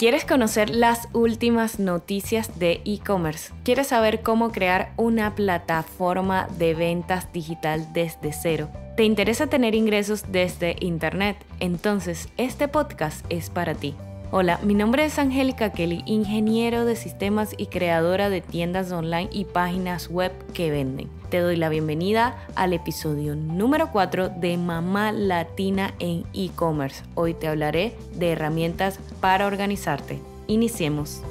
¿Quieres 0.00 0.24
conocer 0.24 0.70
las 0.70 1.08
últimas 1.12 1.78
noticias 1.78 2.58
de 2.58 2.80
e-commerce? 2.86 3.52
¿Quieres 3.64 3.88
saber 3.88 4.22
cómo 4.22 4.50
crear 4.50 4.94
una 4.96 5.34
plataforma 5.34 6.48
de 6.56 6.72
ventas 6.72 7.30
digital 7.34 7.86
desde 7.92 8.32
cero? 8.32 8.70
¿Te 8.96 9.04
interesa 9.04 9.48
tener 9.48 9.74
ingresos 9.74 10.24
desde 10.32 10.76
Internet? 10.80 11.36
Entonces, 11.58 12.30
este 12.38 12.66
podcast 12.66 13.26
es 13.28 13.50
para 13.50 13.74
ti. 13.74 13.94
Hola, 14.32 14.60
mi 14.62 14.74
nombre 14.74 15.04
es 15.04 15.18
Angélica 15.18 15.72
Kelly, 15.72 16.04
ingeniero 16.06 16.84
de 16.84 16.94
sistemas 16.94 17.52
y 17.56 17.66
creadora 17.66 18.30
de 18.30 18.40
tiendas 18.40 18.92
online 18.92 19.28
y 19.32 19.44
páginas 19.44 20.08
web 20.08 20.30
que 20.54 20.70
venden. 20.70 21.08
Te 21.30 21.40
doy 21.40 21.56
la 21.56 21.68
bienvenida 21.68 22.38
al 22.54 22.72
episodio 22.72 23.34
número 23.34 23.90
4 23.90 24.28
de 24.28 24.56
Mamá 24.56 25.10
Latina 25.10 25.94
en 25.98 26.26
e-commerce. 26.32 27.02
Hoy 27.16 27.34
te 27.34 27.48
hablaré 27.48 27.96
de 28.14 28.30
herramientas 28.30 29.00
para 29.20 29.48
organizarte. 29.48 30.20
Iniciemos. 30.46 31.24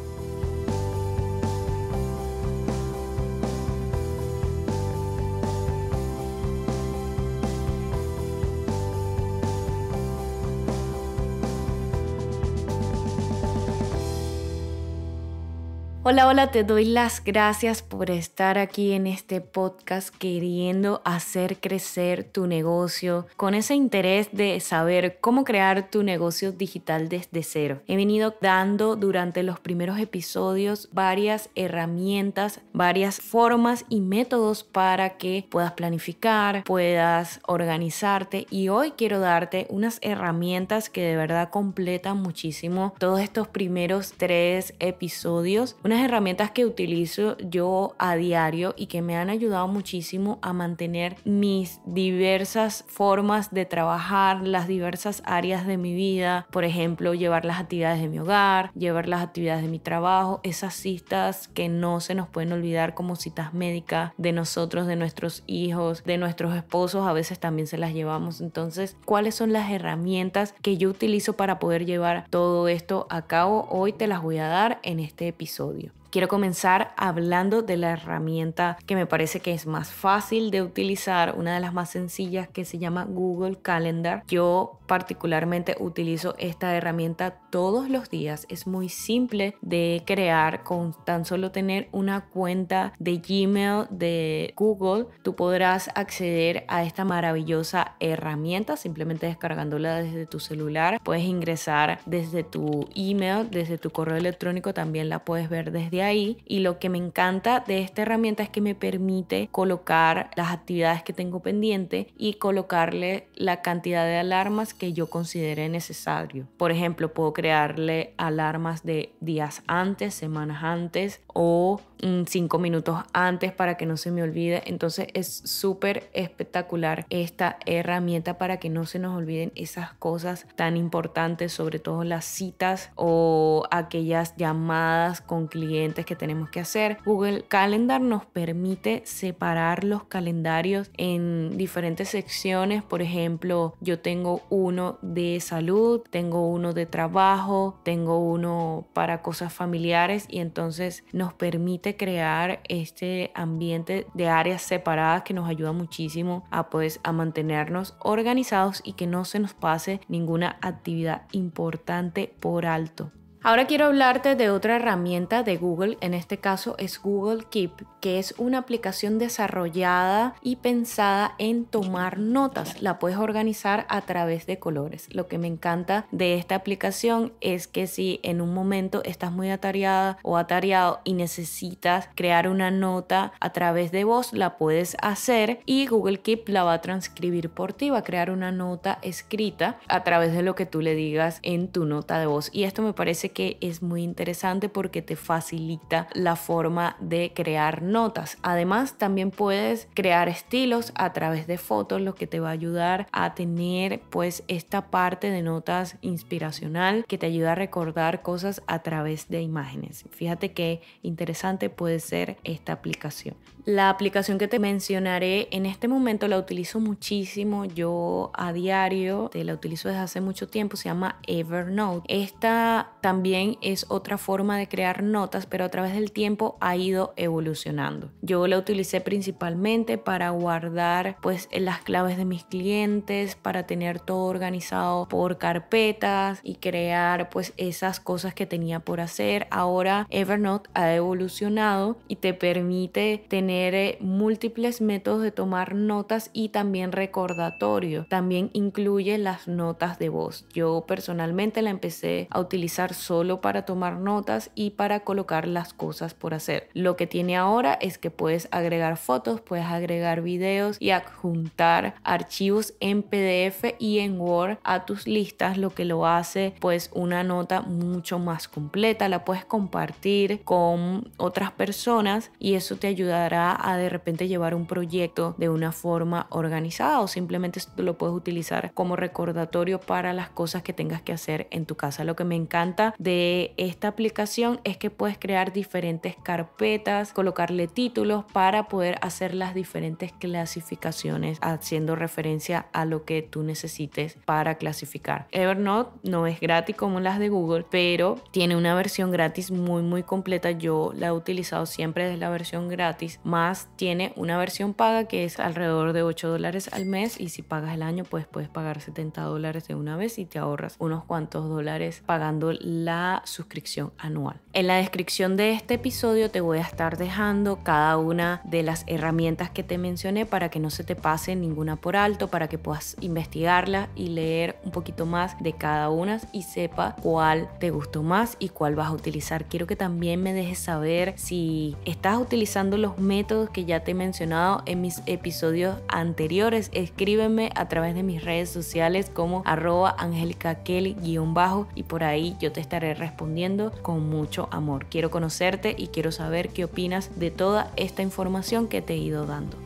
Hola, 16.12 16.26
hola, 16.28 16.50
te 16.50 16.64
doy 16.64 16.86
las 16.86 17.24
gracias 17.24 17.84
por 17.84 18.10
estar 18.10 18.58
aquí 18.58 18.94
en 18.94 19.06
este 19.06 19.42
podcast 19.42 20.10
queriendo 20.10 21.04
hacer 21.06 21.58
crecer 21.60 22.24
tu 22.24 22.48
negocio 22.48 23.28
con 23.38 23.54
ese 23.54 23.76
interés 23.76 24.30
de 24.32 24.60
saber 24.60 25.20
cómo 25.22 25.44
crear 25.44 25.92
tu 25.92 26.02
negocio 26.02 26.52
digital 26.52 27.10
desde 27.10 27.44
cero. 27.44 27.84
He 27.86 27.96
venido 27.96 28.34
dando 28.42 28.96
durante 28.96 29.44
los 29.44 29.60
primeros 29.60 30.00
episodios 30.00 30.90
varias 30.92 31.52
herramientas, 31.54 32.60
varias 32.74 33.22
formas 33.22 33.86
y 33.88 34.02
métodos 34.02 34.64
para 34.64 35.18
que 35.18 35.46
puedas 35.48 35.74
planificar, 35.74 36.64
puedas 36.64 37.40
organizarte 37.46 38.48
y 38.50 38.70
hoy 38.70 38.94
quiero 38.98 39.20
darte 39.20 39.68
unas 39.70 40.00
herramientas 40.02 40.90
que 40.90 41.04
de 41.04 41.16
verdad 41.16 41.52
completan 41.52 42.18
muchísimo 42.18 42.96
todos 42.98 43.20
estos 43.20 43.48
primeros 43.48 44.16
tres 44.18 44.74
episodios. 44.80 45.76
Unas 45.84 45.99
herramientas 46.00 46.52
que 46.52 46.66
utilizo 46.66 47.38
yo 47.38 47.96
a 47.98 48.16
diario 48.16 48.74
y 48.78 48.88
que 48.88 49.02
me 49.02 49.18
han 49.18 49.30
ayudado 49.30 49.68
muchísimo 49.68 50.40
a 50.42 50.54
mantener 50.54 51.16
mis 51.26 51.82
diversas 51.86 52.86
formas 52.88 53.52
de 53.52 53.66
trabajar, 53.66 54.42
las 54.46 54.68
diversas 54.68 55.22
áreas 55.26 55.66
de 55.66 55.78
mi 55.78 55.94
vida, 55.94 56.48
por 56.52 56.64
ejemplo, 56.64 57.14
llevar 57.14 57.46
las 57.46 57.60
actividades 57.60 58.02
de 58.02 58.10
mi 58.10 58.20
hogar, 58.20 58.72
llevar 58.74 59.08
las 59.08 59.22
actividades 59.22 59.64
de 59.64 59.70
mi 59.70 59.80
trabajo, 59.80 60.40
esas 60.44 60.74
citas 60.74 61.48
que 61.48 61.70
no 61.70 62.00
se 62.00 62.16
nos 62.16 62.28
pueden 62.28 62.52
olvidar 62.52 62.94
como 62.94 63.16
citas 63.16 63.54
médicas 63.54 64.12
de 64.18 64.32
nosotros, 64.32 64.88
de 64.88 64.96
nuestros 64.96 65.44
hijos, 65.48 66.04
de 66.04 66.18
nuestros 66.18 66.56
esposos, 66.56 67.08
a 67.08 67.14
veces 67.14 67.40
también 67.40 67.68
se 67.68 67.78
las 67.78 67.94
llevamos. 67.94 68.42
Entonces, 68.42 68.98
¿cuáles 69.06 69.36
son 69.36 69.54
las 69.54 69.72
herramientas 69.72 70.54
que 70.62 70.78
yo 70.78 70.90
utilizo 70.90 71.34
para 71.34 71.60
poder 71.60 71.86
llevar 71.86 72.26
todo 72.30 72.68
esto 72.68 73.08
a 73.10 73.24
cabo? 73.24 73.68
Hoy 73.70 73.94
te 73.94 74.08
las 74.08 74.22
voy 74.22 74.38
a 74.38 74.48
dar 74.48 74.80
en 74.84 75.00
este 75.00 75.28
episodio. 75.28 75.89
Quiero 76.12 76.28
comenzar 76.28 76.94
hablando 76.98 77.62
de 77.62 77.78
la 77.78 77.92
herramienta 77.92 78.78
que 78.88 78.96
me 78.96 79.06
parece 79.06 79.42
que 79.42 79.54
es 79.54 79.68
más 79.68 79.92
fácil 79.92 80.50
de 80.50 80.64
utilizar, 80.64 81.36
una 81.38 81.54
de 81.54 81.60
las 81.60 81.72
más 81.72 81.92
sencillas 81.92 82.50
que 82.50 82.66
se 82.66 82.80
llama 82.80 83.06
Google 83.06 83.58
Calendar. 83.62 84.24
Yo 84.28 84.80
particularmente 84.88 85.76
utilizo 85.80 86.34
esta 86.40 86.76
herramienta 86.76 87.36
todos 87.52 87.90
los 87.92 88.10
días. 88.10 88.48
Es 88.50 88.66
muy 88.66 88.90
simple 88.90 89.56
de 89.62 90.02
crear 90.08 90.64
con 90.64 90.96
tan 91.06 91.26
solo 91.26 91.52
tener 91.52 91.90
una 91.92 92.26
cuenta 92.26 92.94
de 92.98 93.18
Gmail 93.18 93.86
de 93.92 94.56
Google. 94.58 95.06
Tú 95.22 95.36
podrás 95.36 95.92
acceder 95.94 96.66
a 96.70 96.84
esta 96.84 97.06
maravillosa 97.06 97.96
herramienta 98.00 98.78
simplemente 98.78 99.28
descargándola 99.28 99.98
desde 99.98 100.26
tu 100.26 100.40
celular. 100.40 101.00
Puedes 101.04 101.24
ingresar 101.24 102.00
desde 102.08 102.44
tu 102.44 102.90
email, 102.96 103.48
desde 103.52 103.78
tu 103.78 103.92
correo 103.92 104.18
electrónico, 104.18 104.74
también 104.74 105.08
la 105.10 105.24
puedes 105.24 105.50
ver 105.50 105.72
desde 105.72 105.99
ahí 106.02 106.38
y 106.46 106.60
lo 106.60 106.80
que 106.80 106.90
me 106.90 106.98
encanta 106.98 107.64
de 107.66 107.82
esta 107.82 108.02
herramienta 108.02 108.44
es 108.44 108.50
que 108.50 108.62
me 108.62 108.76
permite 108.76 109.50
colocar 109.52 110.32
las 110.36 110.52
actividades 110.52 111.04
que 111.04 111.14
tengo 111.14 111.42
pendiente 111.42 112.08
y 112.18 112.36
colocarle 112.36 113.28
la 113.36 113.62
cantidad 113.62 114.06
de 114.06 114.18
alarmas 114.18 114.74
que 114.74 114.94
yo 114.94 115.10
considere 115.10 115.70
necesario. 115.70 116.48
Por 116.58 116.72
ejemplo, 116.72 117.14
puedo 117.14 117.34
crearle 117.34 118.14
alarmas 118.18 118.84
de 118.84 119.14
días 119.20 119.64
antes, 119.68 120.14
semanas 120.14 120.64
antes 120.64 121.22
o 121.28 121.82
mm, 122.04 122.24
cinco 122.26 122.60
minutos 122.60 123.00
antes 123.14 123.52
para 123.52 123.78
que 123.78 123.86
no 123.86 123.98
se 123.98 124.12
me 124.12 124.24
olvide. 124.24 124.64
Entonces 124.66 125.08
es 125.14 125.28
súper 125.46 126.10
espectacular 126.14 127.06
esta 127.10 127.58
herramienta 127.66 128.38
para 128.38 128.58
que 128.58 128.70
no 128.70 128.86
se 128.86 129.00
nos 129.00 129.18
olviden 129.18 129.52
esas 129.56 129.94
cosas 129.94 130.46
tan 130.56 130.78
importantes, 130.78 131.54
sobre 131.54 131.80
todo 131.80 132.04
las 132.04 132.26
citas 132.26 132.92
o 132.96 133.64
aquellas 133.72 134.36
llamadas 134.38 135.22
con 135.22 135.48
clientes 135.48 135.89
que 135.94 136.16
tenemos 136.16 136.50
que 136.50 136.60
hacer. 136.60 136.98
Google 137.06 137.44
Calendar 137.48 138.02
nos 138.02 138.26
permite 138.26 139.02
separar 139.06 139.84
los 139.84 140.04
calendarios 140.06 140.92
en 140.98 141.58
diferentes 141.58 142.10
secciones. 142.10 142.84
Por 142.84 143.02
ejemplo, 143.02 143.76
yo 143.82 144.00
tengo 144.00 144.42
uno 144.50 145.00
de 145.02 145.40
salud, 145.40 146.02
tengo 146.10 146.48
uno 146.48 146.74
de 146.74 146.86
trabajo, 146.86 147.80
tengo 147.84 148.20
uno 148.20 148.88
para 148.94 149.22
cosas 149.22 149.54
familiares 149.54 150.26
y 150.30 150.40
entonces 150.40 151.04
nos 151.12 151.34
permite 151.34 151.98
crear 151.98 152.62
este 152.68 153.32
ambiente 153.34 154.08
de 154.14 154.28
áreas 154.28 154.62
separadas 154.62 155.24
que 155.24 155.34
nos 155.34 155.50
ayuda 155.50 155.72
muchísimo 155.72 156.46
a 156.52 156.70
pues 156.70 157.00
a 157.04 157.12
mantenernos 157.12 157.96
organizados 158.00 158.82
y 158.84 158.94
que 158.94 159.08
no 159.08 159.26
se 159.26 159.40
nos 159.40 159.54
pase 159.54 160.02
ninguna 160.08 160.58
actividad 160.62 161.28
importante 161.32 162.34
por 162.40 162.66
alto. 162.66 163.12
Ahora 163.42 163.68
quiero 163.68 163.86
hablarte 163.86 164.36
de 164.36 164.50
otra 164.50 164.76
herramienta 164.76 165.44
de 165.44 165.56
Google, 165.56 165.98
en 166.02 166.14
este 166.14 166.40
caso 166.40 166.76
es 166.78 167.02
Google 167.02 167.46
Keep, 167.50 167.72
que 168.02 168.20
es 168.20 168.36
una 168.38 168.58
aplicación 168.58 169.18
desarrollada 169.18 170.36
y 170.42 170.58
pensada 170.58 171.36
en 171.38 171.64
tomar 171.64 172.20
notas. 172.20 172.82
La 172.82 173.00
puedes 173.00 173.18
organizar 173.18 173.86
a 173.88 174.02
través 174.02 174.46
de 174.46 174.60
colores. 174.60 175.08
Lo 175.16 175.30
que 175.30 175.38
me 175.38 175.48
encanta 175.48 176.06
de 176.12 176.36
esta 176.36 176.56
aplicación 176.56 177.32
es 177.40 177.68
que 177.68 177.88
si 177.88 178.20
en 178.24 178.42
un 178.42 178.54
momento 178.54 179.02
estás 179.06 179.32
muy 179.32 179.50
atareada 179.50 180.18
o 180.22 180.36
atareado 180.36 181.00
y 181.06 181.14
necesitas 181.14 182.10
crear 182.16 182.50
una 182.50 182.72
nota 182.72 183.32
a 183.40 183.54
través 183.54 183.94
de 183.94 184.04
voz, 184.04 184.34
la 184.34 184.58
puedes 184.58 184.98
hacer 185.02 185.62
y 185.66 185.88
Google 185.88 186.20
Keep 186.20 186.50
la 186.50 186.66
va 186.66 186.74
a 186.74 186.82
transcribir 186.82 187.50
por 187.50 187.72
ti, 187.72 187.90
va 187.90 188.00
a 188.00 188.04
crear 188.04 188.32
una 188.32 188.52
nota 188.52 189.00
escrita 189.02 189.80
a 189.88 190.04
través 190.04 190.34
de 190.34 190.44
lo 190.44 190.56
que 190.56 190.66
tú 190.66 190.82
le 190.82 190.94
digas 190.94 191.40
en 191.42 191.70
tu 191.70 191.86
nota 191.86 192.20
de 192.20 192.26
voz. 192.26 192.50
Y 192.52 192.66
esto 192.66 192.82
me 192.82 192.92
parece 192.92 193.29
que 193.30 193.58
es 193.62 193.82
muy 193.82 194.04
interesante 194.04 194.70
porque 194.70 195.02
te 195.02 195.16
facilita 195.16 196.08
la 196.14 196.36
forma 196.36 196.98
de 197.00 197.32
crear 197.34 197.82
notas. 197.82 198.38
Además, 198.42 198.98
también 198.98 199.32
puedes 199.32 199.88
crear 199.94 200.30
estilos 200.30 200.92
a 200.96 201.14
través 201.14 201.48
de 201.48 201.58
fotos, 201.58 202.02
lo 202.02 202.16
que 202.16 202.28
te 202.28 202.40
va 202.40 202.50
a 202.50 202.54
ayudar 202.54 203.08
a 203.12 203.34
tener 203.36 204.02
pues 204.10 204.44
esta 204.48 204.90
parte 204.90 205.30
de 205.30 205.42
notas 205.42 205.98
inspiracional 206.02 207.06
que 207.08 207.18
te 207.18 207.26
ayuda 207.26 207.54
a 207.54 207.56
recordar 207.56 208.22
cosas 208.22 208.62
a 208.68 208.80
través 208.80 209.30
de 209.30 209.42
imágenes. 209.42 210.06
Fíjate 210.12 210.54
qué 210.54 210.82
interesante 211.02 211.70
puede 211.70 212.00
ser 212.00 212.38
esta 212.44 212.74
aplicación. 212.74 213.36
La 213.66 213.90
aplicación 213.90 214.40
que 214.40 214.48
te 214.48 214.58
mencionaré 214.58 215.48
en 215.52 215.66
este 215.66 215.88
momento 215.88 216.28
la 216.28 216.40
utilizo 216.40 216.80
muchísimo 216.80 217.66
yo 217.66 218.32
a 218.34 218.52
diario, 218.52 219.30
te 219.32 219.44
la 219.44 219.54
utilizo 219.54 219.90
desde 219.90 220.02
hace 220.02 220.22
mucho 220.22 220.48
tiempo, 220.48 220.76
se 220.76 220.86
llama 220.86 221.20
Evernote. 221.28 222.04
Esta 222.08 222.94
también 223.02 223.19
también 223.20 223.58
es 223.60 223.86
otra 223.90 224.18
forma 224.18 224.58
de 224.58 224.70
crear 224.70 225.04
notas, 225.04 225.46
pero 225.46 225.66
a 225.66 225.70
través 225.70 225.94
del 225.94 226.14
tiempo 226.14 226.56
ha 226.62 226.78
ido 226.78 227.12
evolucionando. 227.18 228.12
Yo 228.22 228.48
la 228.48 228.58
utilicé 228.58 229.02
principalmente 229.02 229.98
para 229.98 230.30
guardar 230.30 231.18
pues 231.22 231.50
las 231.52 231.82
claves 231.82 232.16
de 232.16 232.24
mis 232.24 232.46
clientes, 232.46 233.36
para 233.36 233.68
tener 233.68 234.00
todo 234.00 234.28
organizado 234.28 235.10
por 235.10 235.38
carpetas 235.38 236.40
y 236.44 236.56
crear 236.56 237.30
pues 237.30 237.52
esas 237.58 238.00
cosas 238.00 238.34
que 238.34 238.46
tenía 238.46 238.80
por 238.80 239.02
hacer. 239.02 239.48
Ahora 239.52 240.08
Evernote 240.10 240.70
ha 240.74 240.96
evolucionado 240.96 241.98
y 242.08 242.16
te 242.16 242.34
permite 242.34 243.26
tener 243.28 243.76
eh, 243.76 243.98
múltiples 244.00 244.80
métodos 244.80 245.24
de 245.24 245.32
tomar 245.32 245.76
notas 245.76 246.30
y 246.32 246.50
también 246.50 246.94
recordatorio. 246.94 248.06
También 248.08 248.50
incluye 248.54 249.18
las 249.18 249.50
notas 249.50 250.00
de 250.00 250.08
voz. 250.08 250.46
Yo 250.54 250.86
personalmente 250.88 251.62
la 251.62 251.70
empecé 251.70 252.30
a 252.30 252.40
utilizar 252.40 252.94
solo 253.10 253.42
para 253.42 253.64
tomar 253.64 253.98
notas 253.98 254.52
y 254.54 254.70
para 254.70 255.00
colocar 255.00 255.48
las 255.48 255.74
cosas 255.74 256.14
por 256.14 256.36
hacer. 256.36 256.70
Lo 256.76 256.96
que 256.96 257.08
tiene 257.08 257.38
ahora 257.38 257.74
es 257.74 257.98
que 257.98 258.12
puedes 258.12 258.48
agregar 258.52 258.98
fotos, 258.98 259.42
puedes 259.42 259.66
agregar 259.66 260.22
videos 260.22 260.78
y 260.80 260.92
adjuntar 260.92 261.96
archivos 262.04 262.76
en 262.80 263.02
PDF 263.02 263.74
y 263.80 263.98
en 263.98 264.22
Word 264.22 264.60
a 264.64 264.86
tus 264.86 265.08
listas, 265.08 265.58
lo 265.58 265.72
que 265.72 265.86
lo 265.86 266.06
hace 266.06 266.54
pues 266.60 266.92
una 266.94 267.24
nota 267.24 267.62
mucho 267.62 268.20
más 268.20 268.48
completa, 268.48 269.10
la 269.10 269.26
puedes 269.26 269.44
compartir 269.44 270.44
con 270.44 271.12
otras 271.18 271.52
personas 271.52 272.30
y 272.38 272.54
eso 272.54 272.76
te 272.76 272.86
ayudará 272.86 273.58
a 273.60 273.76
de 273.78 273.90
repente 273.90 274.28
llevar 274.28 274.54
un 274.54 274.68
proyecto 274.68 275.34
de 275.40 275.50
una 275.50 275.72
forma 275.72 276.28
organizada 276.30 277.00
o 277.00 277.08
simplemente 277.08 277.60
lo 277.78 277.98
puedes 277.98 278.16
utilizar 278.16 278.72
como 278.76 278.96
recordatorio 278.96 279.80
para 279.80 280.14
las 280.14 280.30
cosas 280.30 280.62
que 280.62 280.74
tengas 280.74 281.02
que 281.02 281.14
hacer 281.14 281.48
en 281.50 281.66
tu 281.66 281.74
casa. 281.74 282.04
Lo 282.04 282.16
que 282.16 282.24
me 282.24 282.36
encanta 282.36 282.94
de 283.00 283.54
esta 283.56 283.88
aplicación 283.88 284.60
es 284.66 284.78
que 284.78 284.90
puedes 284.90 285.18
crear 285.18 285.54
diferentes 285.54 286.18
carpetas, 286.22 287.14
colocarle 287.14 287.68
títulos 287.68 288.26
para 288.34 288.68
poder 288.68 289.00
hacer 289.02 289.34
las 289.34 289.56
diferentes 289.56 290.12
clasificaciones 290.12 291.40
haciendo 291.42 291.96
referencia 291.96 292.68
a 292.74 292.84
lo 292.84 293.06
que 293.06 293.22
tú 293.22 293.42
necesites 293.44 294.18
para 294.26 294.56
clasificar. 294.56 295.28
Evernote 295.32 295.98
no 296.04 296.28
es 296.28 296.42
gratis 296.42 296.76
como 296.76 297.00
las 297.00 297.20
de 297.20 297.30
Google, 297.30 297.66
pero 297.72 298.18
tiene 298.32 298.58
una 298.58 298.76
versión 298.76 299.12
gratis 299.12 299.50
muy 299.50 299.82
muy 299.82 300.04
completa. 300.04 300.52
Yo 300.52 300.92
la 300.94 301.08
he 301.08 301.12
utilizado 301.12 301.66
siempre 301.66 302.04
desde 302.04 302.18
la 302.18 302.30
versión 302.30 302.68
gratis, 302.68 303.22
más 303.24 303.70
tiene 303.78 304.12
una 304.18 304.38
versión 304.38 304.74
paga 304.74 305.06
que 305.06 305.24
es 305.24 305.40
alrededor 305.40 305.94
de 305.94 306.04
8 306.04 306.28
dólares 306.28 306.70
al 306.74 306.86
mes 306.86 307.20
y 307.20 307.30
si 307.30 307.44
pagas 307.44 307.74
el 307.74 307.82
año 307.82 308.04
pues 308.04 308.28
puedes 308.28 308.50
pagar 308.50 308.82
70 308.82 309.22
dólares 309.22 309.70
de 309.70 309.76
una 309.76 309.96
vez 309.96 310.20
y 310.20 310.26
te 310.26 310.38
ahorras 310.38 310.76
unos 310.80 311.06
cuantos 311.06 311.48
dólares 311.48 312.04
pagando 312.06 312.52
la 312.52 312.89
suscripción 313.26 313.92
anual. 313.98 314.40
En 314.54 314.68
la 314.68 314.76
descripción 314.76 315.38
de 315.38 315.52
este 315.52 315.76
episodio 315.76 316.32
te 316.32 316.42
voy 316.42 316.58
a 316.58 316.62
estar 316.62 316.98
dejando 316.98 317.64
cada 317.64 317.98
una 317.98 318.42
de 318.46 318.64
las 318.64 318.84
herramientas 318.88 319.50
que 319.50 319.64
te 319.64 319.78
mencioné 319.78 320.26
para 320.26 320.50
que 320.50 320.60
no 320.60 320.70
se 320.70 320.84
te 320.84 320.96
pase 320.96 321.36
ninguna 321.36 321.76
por 321.76 321.96
alto, 321.96 322.30
para 322.30 322.48
que 322.48 322.58
puedas 322.58 322.96
investigarla 323.00 323.90
y 323.96 324.08
leer 324.08 324.58
un 324.64 324.72
poquito 324.72 325.06
más 325.06 325.42
de 325.42 325.54
cada 325.54 325.90
una 325.90 326.20
y 326.32 326.44
sepa 326.44 326.96
cuál 327.02 327.50
te 327.60 327.70
gustó 327.70 328.02
más 328.02 328.38
y 328.40 328.50
cuál 328.50 328.76
vas 328.76 328.88
a 328.88 328.94
utilizar. 328.94 329.46
Quiero 329.46 329.68
que 329.68 329.76
también 329.76 330.24
me 330.24 330.34
dejes 330.34 330.60
saber 330.60 331.14
si 331.18 331.76
estás 331.86 332.18
utilizando 332.18 332.78
los 332.78 332.98
métodos 332.98 333.50
que 333.50 333.66
ya 333.66 333.82
te 333.82 333.92
he 333.92 333.94
mencionado 333.94 334.64
en 334.66 334.82
mis 334.82 335.02
episodios 335.06 335.78
anteriores. 335.88 336.70
Escríbeme 336.74 337.52
a 337.56 337.68
través 337.68 337.94
de 337.94 338.04
mis 338.04 338.24
redes 338.24 338.50
sociales 338.50 339.12
como 339.14 339.44
arroba 339.46 339.96
angélica 339.98 340.64
kelly-bajo 340.64 341.68
y 341.76 341.84
por 341.84 342.04
ahí 342.04 342.36
yo 342.40 342.52
te 342.52 342.62
estaré 342.62 342.79
respondiendo 342.80 343.72
con 343.82 344.10
mucho 344.10 344.48
amor. 344.52 344.86
Quiero 344.90 345.12
conocerte 345.12 345.76
y 345.78 345.88
quiero 345.88 346.12
saber 346.12 346.50
qué 346.50 346.66
opinas 346.66 347.20
de 347.20 347.32
toda 347.32 347.72
esta 347.76 348.02
información 348.02 348.68
que 348.68 348.82
te 348.82 348.94
he 348.94 348.98
ido 348.98 349.26
dando. 349.26 349.58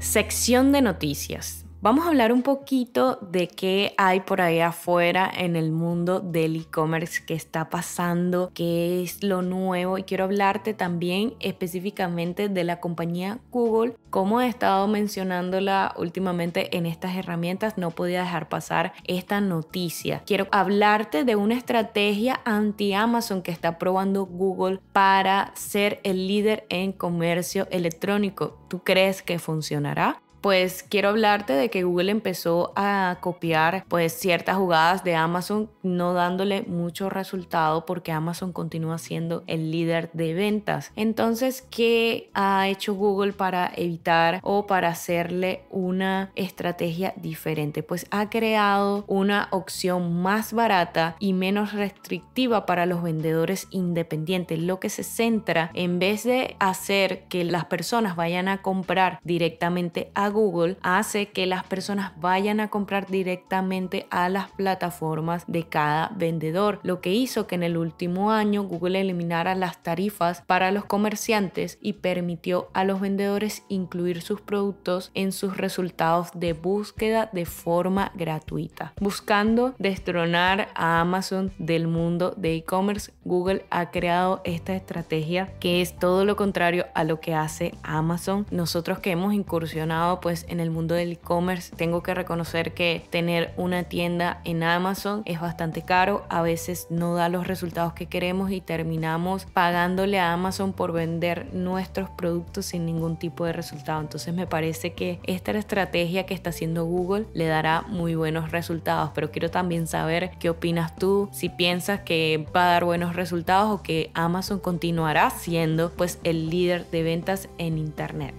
Sección 0.00 0.72
de 0.72 0.82
noticias. 0.82 1.67
Vamos 1.80 2.04
a 2.04 2.08
hablar 2.08 2.32
un 2.32 2.42
poquito 2.42 3.20
de 3.22 3.46
qué 3.46 3.94
hay 3.98 4.18
por 4.18 4.40
ahí 4.40 4.58
afuera 4.58 5.30
en 5.32 5.54
el 5.54 5.70
mundo 5.70 6.18
del 6.18 6.56
e-commerce, 6.56 7.22
qué 7.24 7.34
está 7.34 7.70
pasando, 7.70 8.50
qué 8.52 9.04
es 9.04 9.22
lo 9.22 9.42
nuevo 9.42 9.96
y 9.96 10.02
quiero 10.02 10.24
hablarte 10.24 10.74
también 10.74 11.34
específicamente 11.38 12.48
de 12.48 12.64
la 12.64 12.80
compañía 12.80 13.38
Google. 13.52 13.94
Como 14.10 14.40
he 14.40 14.48
estado 14.48 14.88
mencionándola 14.88 15.94
últimamente 15.96 16.76
en 16.76 16.84
estas 16.84 17.14
herramientas, 17.14 17.78
no 17.78 17.92
podía 17.92 18.22
dejar 18.22 18.48
pasar 18.48 18.92
esta 19.04 19.40
noticia. 19.40 20.24
Quiero 20.26 20.48
hablarte 20.50 21.22
de 21.22 21.36
una 21.36 21.54
estrategia 21.54 22.40
anti-Amazon 22.44 23.40
que 23.40 23.52
está 23.52 23.78
probando 23.78 24.26
Google 24.26 24.80
para 24.92 25.52
ser 25.54 26.00
el 26.02 26.26
líder 26.26 26.66
en 26.70 26.90
comercio 26.90 27.68
electrónico. 27.70 28.58
¿Tú 28.66 28.80
crees 28.80 29.22
que 29.22 29.38
funcionará? 29.38 30.20
Pues 30.40 30.82
quiero 30.82 31.10
hablarte 31.10 31.52
de 31.52 31.70
que 31.70 31.84
Google 31.84 32.12
empezó 32.12 32.72
a 32.76 33.18
copiar 33.20 33.84
pues 33.88 34.12
ciertas 34.12 34.56
jugadas 34.56 35.04
de 35.04 35.14
Amazon 35.14 35.70
no 35.82 36.12
dándole 36.12 36.62
mucho 36.62 37.10
resultado 37.10 37.86
porque 37.86 38.12
Amazon 38.12 38.52
continúa 38.52 38.98
siendo 38.98 39.44
el 39.46 39.70
líder 39.70 40.10
de 40.12 40.34
ventas. 40.34 40.92
Entonces, 40.96 41.66
¿qué 41.70 42.30
ha 42.34 42.68
hecho 42.68 42.94
Google 42.94 43.32
para 43.32 43.72
evitar 43.76 44.40
o 44.42 44.66
para 44.66 44.88
hacerle 44.88 45.62
una 45.70 46.30
estrategia 46.34 47.14
diferente? 47.16 47.82
Pues 47.82 48.06
ha 48.10 48.30
creado 48.30 49.04
una 49.06 49.48
opción 49.50 50.20
más 50.22 50.52
barata 50.52 51.16
y 51.18 51.32
menos 51.32 51.72
restrictiva 51.72 52.66
para 52.66 52.86
los 52.86 53.02
vendedores 53.02 53.66
independientes, 53.70 54.58
lo 54.58 54.80
que 54.80 54.90
se 54.90 55.02
centra 55.02 55.70
en 55.74 55.98
vez 55.98 56.24
de 56.24 56.56
hacer 56.58 57.24
que 57.28 57.44
las 57.44 57.64
personas 57.66 58.16
vayan 58.16 58.48
a 58.48 58.62
comprar 58.62 59.20
directamente 59.24 60.10
a 60.14 60.27
Google 60.28 60.76
hace 60.82 61.30
que 61.30 61.46
las 61.46 61.64
personas 61.64 62.12
vayan 62.20 62.60
a 62.60 62.68
comprar 62.68 63.06
directamente 63.06 64.06
a 64.10 64.28
las 64.28 64.50
plataformas 64.50 65.44
de 65.46 65.64
cada 65.64 66.12
vendedor, 66.16 66.80
lo 66.82 67.00
que 67.00 67.12
hizo 67.12 67.46
que 67.46 67.54
en 67.54 67.62
el 67.62 67.76
último 67.76 68.30
año 68.30 68.62
Google 68.62 69.00
eliminara 69.00 69.54
las 69.54 69.82
tarifas 69.82 70.42
para 70.46 70.70
los 70.70 70.84
comerciantes 70.84 71.78
y 71.80 71.94
permitió 71.94 72.68
a 72.72 72.84
los 72.84 73.00
vendedores 73.00 73.64
incluir 73.68 74.22
sus 74.22 74.40
productos 74.40 75.10
en 75.14 75.32
sus 75.32 75.56
resultados 75.56 76.28
de 76.34 76.52
búsqueda 76.52 77.30
de 77.32 77.46
forma 77.46 78.12
gratuita. 78.14 78.92
Buscando 79.00 79.74
destronar 79.78 80.68
a 80.74 81.00
Amazon 81.00 81.52
del 81.58 81.88
mundo 81.88 82.34
de 82.36 82.56
e-commerce, 82.56 83.12
Google 83.24 83.64
ha 83.70 83.90
creado 83.90 84.40
esta 84.44 84.74
estrategia 84.74 85.52
que 85.60 85.80
es 85.80 85.96
todo 85.96 86.24
lo 86.24 86.36
contrario 86.36 86.86
a 86.94 87.04
lo 87.04 87.20
que 87.20 87.34
hace 87.34 87.74
Amazon. 87.82 88.46
Nosotros 88.50 88.98
que 89.00 89.10
hemos 89.10 89.34
incursionado 89.34 90.17
pues 90.20 90.46
en 90.48 90.60
el 90.60 90.70
mundo 90.70 90.94
del 90.94 91.12
e-commerce 91.12 91.74
tengo 91.76 92.02
que 92.02 92.14
reconocer 92.14 92.72
que 92.74 93.06
tener 93.10 93.52
una 93.56 93.84
tienda 93.84 94.40
en 94.44 94.62
Amazon 94.62 95.22
es 95.24 95.40
bastante 95.40 95.82
caro, 95.82 96.24
a 96.28 96.42
veces 96.42 96.86
no 96.90 97.14
da 97.14 97.28
los 97.28 97.46
resultados 97.46 97.92
que 97.92 98.06
queremos 98.06 98.50
y 98.50 98.60
terminamos 98.60 99.46
pagándole 99.46 100.18
a 100.18 100.32
Amazon 100.32 100.72
por 100.72 100.92
vender 100.92 101.52
nuestros 101.52 102.10
productos 102.10 102.66
sin 102.66 102.86
ningún 102.86 103.18
tipo 103.18 103.44
de 103.44 103.52
resultado. 103.52 104.00
Entonces 104.00 104.34
me 104.34 104.46
parece 104.46 104.92
que 104.92 105.20
esta 105.24 105.52
estrategia 105.52 106.26
que 106.26 106.34
está 106.34 106.50
haciendo 106.50 106.84
Google 106.84 107.26
le 107.34 107.46
dará 107.46 107.82
muy 107.82 108.14
buenos 108.14 108.50
resultados, 108.50 109.10
pero 109.14 109.30
quiero 109.30 109.50
también 109.50 109.86
saber 109.86 110.30
qué 110.38 110.50
opinas 110.50 110.94
tú, 110.96 111.28
si 111.32 111.48
piensas 111.48 112.00
que 112.00 112.46
va 112.54 112.64
a 112.64 112.72
dar 112.72 112.84
buenos 112.84 113.16
resultados 113.16 113.70
o 113.70 113.82
que 113.82 114.10
Amazon 114.14 114.58
continuará 114.58 115.30
siendo 115.30 115.90
pues 115.90 116.18
el 116.24 116.50
líder 116.50 116.86
de 116.90 117.02
ventas 117.02 117.48
en 117.58 117.78
internet. 117.78 118.34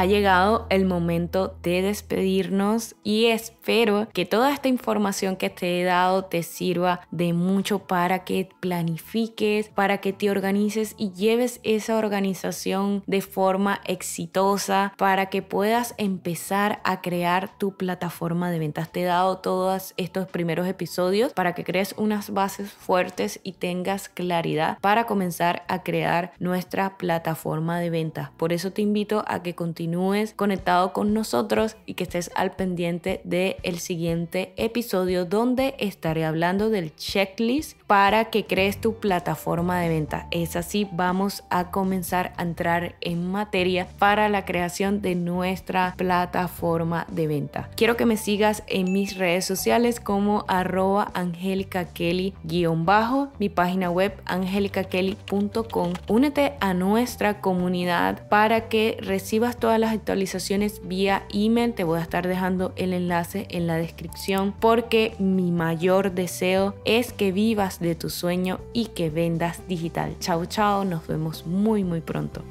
Ha 0.00 0.06
llegado 0.06 0.66
el 0.70 0.86
momento 0.86 1.58
de 1.62 1.82
despedirnos 1.82 2.94
y 3.04 3.26
espero 3.26 4.08
que 4.14 4.24
toda 4.24 4.50
esta 4.50 4.68
información 4.68 5.36
que 5.36 5.50
te 5.50 5.78
he 5.78 5.84
dado 5.84 6.24
te 6.24 6.42
sirva 6.42 7.02
de 7.10 7.34
mucho 7.34 7.80
para 7.80 8.24
que 8.24 8.48
planifiques, 8.60 9.68
para 9.68 9.98
que 9.98 10.14
te 10.14 10.30
organices 10.30 10.94
y 10.96 11.12
lleves 11.12 11.60
esa 11.64 11.98
organización 11.98 13.02
de 13.06 13.20
forma 13.20 13.82
exitosa, 13.84 14.94
para 14.96 15.26
que 15.26 15.42
puedas 15.42 15.94
empezar 15.98 16.80
a 16.82 17.02
crear 17.02 17.58
tu 17.58 17.76
plataforma 17.76 18.50
de 18.50 18.58
ventas. 18.58 18.90
Te 18.90 19.02
he 19.02 19.04
dado 19.04 19.36
todos 19.36 19.92
estos 19.98 20.26
primeros 20.28 20.66
episodios 20.66 21.34
para 21.34 21.54
que 21.54 21.62
crees 21.62 21.94
unas 21.98 22.30
bases 22.30 22.72
fuertes 22.72 23.38
y 23.42 23.52
tengas 23.52 24.08
claridad 24.08 24.78
para 24.80 25.04
comenzar 25.04 25.62
a 25.68 25.82
crear 25.82 26.32
nuestra 26.38 26.96
plataforma 26.96 27.78
de 27.80 27.90
ventas. 27.90 28.30
Por 28.38 28.54
eso 28.54 28.72
te 28.72 28.80
invito 28.80 29.24
a 29.26 29.42
que 29.42 29.54
continúes 29.54 29.89
continúes 29.90 30.34
conectado 30.34 30.92
con 30.92 31.12
nosotros 31.14 31.76
y 31.84 31.94
que 31.94 32.04
estés 32.04 32.30
al 32.36 32.52
pendiente 32.52 33.20
del 33.24 33.56
el 33.64 33.80
siguiente 33.80 34.52
episodio 34.56 35.24
donde 35.24 35.74
estaré 35.78 36.24
hablando 36.24 36.70
del 36.70 36.94
checklist 36.94 37.76
para 37.88 38.26
que 38.26 38.46
crees 38.46 38.80
tu 38.80 38.94
plataforma 38.94 39.80
de 39.80 39.88
venta. 39.88 40.28
Es 40.30 40.54
así, 40.54 40.88
vamos 40.92 41.42
a 41.50 41.72
comenzar 41.72 42.32
a 42.36 42.42
entrar 42.42 42.94
en 43.00 43.28
materia 43.28 43.88
para 43.98 44.28
la 44.28 44.44
creación 44.44 45.02
de 45.02 45.16
nuestra 45.16 45.94
plataforma 45.96 47.06
de 47.10 47.26
venta. 47.26 47.68
Quiero 47.74 47.96
que 47.96 48.06
me 48.06 48.16
sigas 48.16 48.62
en 48.68 48.92
mis 48.92 49.16
redes 49.16 49.44
sociales 49.44 49.98
como 49.98 50.44
arroba 50.46 51.10
angélica 51.14 51.86
kelly 51.86 52.32
bajo, 52.76 53.28
mi 53.40 53.48
página 53.48 53.90
web 53.90 54.12
angelicakelly.com. 54.26 55.94
Únete 56.06 56.52
a 56.60 56.74
nuestra 56.74 57.40
comunidad 57.40 58.28
para 58.28 58.68
que 58.68 58.98
recibas 59.00 59.56
todas 59.56 59.79
las 59.80 59.92
actualizaciones 59.92 60.80
vía 60.84 61.24
email. 61.32 61.74
Te 61.74 61.84
voy 61.84 61.98
a 61.98 62.02
estar 62.02 62.26
dejando 62.26 62.72
el 62.76 62.92
enlace 62.92 63.46
en 63.50 63.66
la 63.66 63.76
descripción 63.76 64.54
porque 64.58 65.14
mi 65.18 65.50
mayor 65.50 66.12
deseo 66.12 66.74
es 66.84 67.12
que 67.12 67.32
vivas 67.32 67.80
de 67.80 67.94
tu 67.94 68.10
sueño 68.10 68.60
y 68.72 68.86
que 68.86 69.10
vendas 69.10 69.66
digital. 69.68 70.16
Chao, 70.20 70.44
chao, 70.46 70.84
nos 70.84 71.06
vemos 71.06 71.46
muy, 71.46 71.84
muy 71.84 72.00
pronto. 72.00 72.42